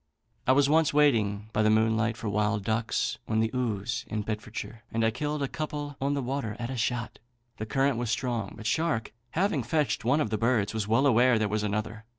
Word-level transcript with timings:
"I 0.47 0.51
was 0.53 0.67
once 0.67 0.95
waiting 0.95 1.51
by 1.53 1.61
moonlight 1.69 2.17
for 2.17 2.27
wild 2.27 2.63
ducks 2.63 3.19
on 3.27 3.39
the 3.39 3.51
Ouze 3.53 4.03
in 4.07 4.23
Bedfordshire, 4.23 4.81
and 4.91 5.05
I 5.05 5.11
killed 5.11 5.43
a 5.43 5.47
couple 5.47 5.95
on 6.01 6.15
the 6.15 6.23
water 6.23 6.55
at 6.57 6.71
a 6.71 6.75
shot. 6.75 7.19
The 7.57 7.67
current 7.67 7.97
was 7.99 8.09
strong; 8.09 8.53
but 8.57 8.65
Shark, 8.65 9.13
having 9.33 9.61
fetched 9.61 10.03
one 10.03 10.19
of 10.19 10.31
the 10.31 10.39
birds, 10.39 10.73
was 10.73 10.87
well 10.87 11.05
aware 11.05 11.37
there 11.37 11.47
was 11.47 11.61
another. 11.61 12.03